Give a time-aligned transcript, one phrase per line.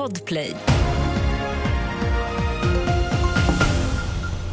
[0.00, 0.56] Podplay.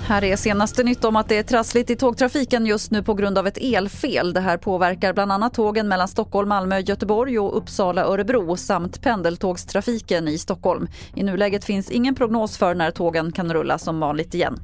[0.07, 3.37] Här är senaste nytt om att det är trassligt i tågtrafiken just nu på grund
[3.37, 4.33] av ett elfel.
[4.33, 10.27] Det här påverkar bland annat tågen mellan Stockholm, Malmö, Göteborg och Uppsala, Örebro samt pendeltågstrafiken
[10.27, 10.87] i Stockholm.
[11.15, 14.59] I nuläget finns ingen prognos för när tågen kan rulla som vanligt igen.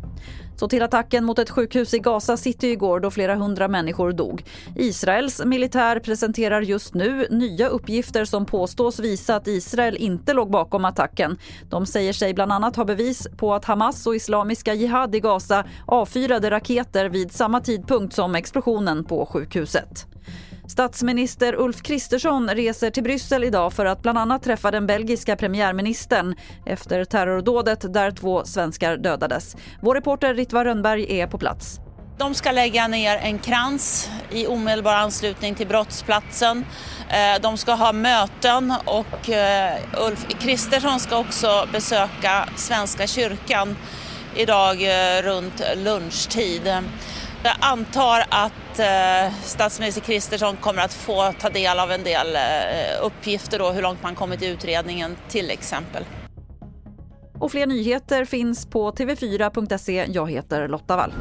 [0.55, 4.43] Så till attacken mot ett sjukhus i Gaza City igår då flera hundra människor dog.
[4.75, 10.85] Israels militär presenterar just nu nya uppgifter som påstås visa att Israel inte låg bakom
[10.85, 11.37] attacken.
[11.69, 15.65] De säger sig bland annat ha bevis på att Hamas och Islamiska Jihad i Gaza
[15.85, 20.07] avfyrade raketer vid samma tidpunkt som explosionen på sjukhuset.
[20.67, 26.35] Statsminister Ulf Kristersson reser till Bryssel idag för att bland annat träffa den belgiska premiärministern
[26.65, 29.55] efter terrordådet där två svenskar dödades.
[29.81, 31.79] Vår reporter Ritva Rönnberg är på plats.
[32.17, 36.65] De ska lägga ner en krans i omedelbar anslutning till brottsplatsen.
[37.09, 39.77] Eh, de ska ha möten och eh,
[40.07, 43.75] Ulf Kristersson ska också besöka Svenska kyrkan
[44.35, 46.71] idag eh, runt lunchtid.
[47.45, 53.05] Jag antar att eh, statsminister Kristersson kommer att få ta del av en del eh,
[53.05, 56.03] uppgifter då, hur långt man kommit i utredningen till exempel.
[57.39, 60.05] Och fler nyheter finns på tv4.se.
[60.09, 61.13] Jag heter Lotta Wall.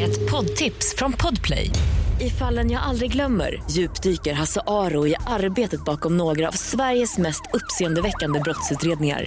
[0.00, 1.70] Ett poddtips från Podplay.
[2.20, 7.42] I fallen jag aldrig glömmer djupdyker Hasse Aro i arbetet bakom några av Sveriges mest
[7.52, 9.26] uppseendeväckande brottsutredningar.